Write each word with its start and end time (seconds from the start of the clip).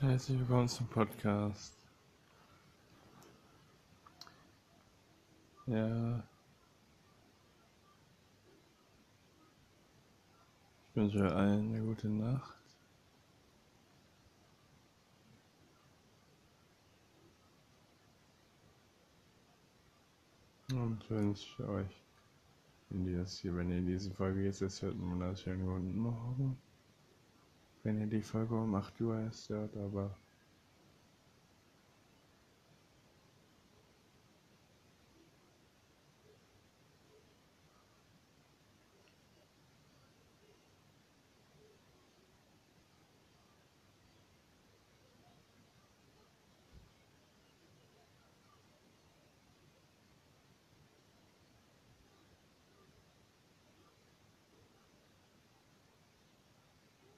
Herzlich 0.00 0.38
willkommen 0.38 0.66
zum 0.66 0.86
Podcast. 0.86 1.74
Ja, 5.66 6.24
ich 10.88 10.96
wünsche 10.96 11.30
allen 11.34 11.74
eine 11.74 11.84
gute 11.84 12.08
Nacht. 12.08 12.56
Und 20.72 21.10
wünsche 21.10 21.68
euch, 21.68 22.02
wenn 22.88 23.06
ihr 23.06 23.18
das 23.18 23.36
hier, 23.36 23.54
wenn 23.54 23.70
ihr 23.70 23.82
diese 23.82 24.10
Folge 24.12 24.44
jetzt 24.44 24.62
hört, 24.62 24.94
einen 24.94 25.10
wunderschönen 25.10 25.66
guten 25.66 25.98
Morgen. 25.98 26.69
Wenn 27.82 27.98
ihr 27.98 28.06
die 28.06 28.22
Folge 28.22 28.54
um 28.54 28.74
8 28.74 29.00
Uhr 29.00 29.18
erst 29.20 29.48
hört, 29.48 29.74
aber 29.76 30.14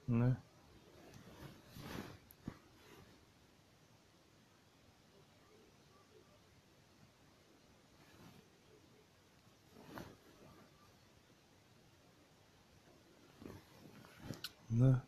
ne? 0.07 0.37
Ne? 14.79 15.01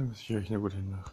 Dann 0.00 0.08
wünsche 0.08 0.32
ich 0.32 0.38
euch 0.38 0.50
eine 0.50 0.60
gute 0.60 0.78
Nacht. 0.78 1.08